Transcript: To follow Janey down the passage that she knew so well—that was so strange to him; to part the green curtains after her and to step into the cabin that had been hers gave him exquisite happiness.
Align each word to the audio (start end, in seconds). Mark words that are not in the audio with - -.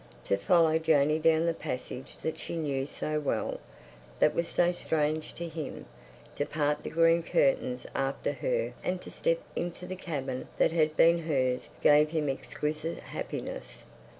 To 0.25 0.35
follow 0.35 0.79
Janey 0.79 1.19
down 1.19 1.45
the 1.45 1.53
passage 1.53 2.17
that 2.23 2.39
she 2.39 2.55
knew 2.55 2.87
so 2.87 3.19
well—that 3.19 4.33
was 4.33 4.47
so 4.47 4.71
strange 4.71 5.33
to 5.35 5.47
him; 5.47 5.85
to 6.35 6.43
part 6.43 6.81
the 6.81 6.89
green 6.89 7.21
curtains 7.21 7.85
after 7.93 8.31
her 8.33 8.73
and 8.83 8.99
to 9.01 9.11
step 9.11 9.41
into 9.55 9.85
the 9.85 9.95
cabin 9.95 10.47
that 10.57 10.71
had 10.71 10.97
been 10.97 11.19
hers 11.27 11.69
gave 11.83 12.09
him 12.09 12.29
exquisite 12.29 12.97
happiness. 12.97 13.83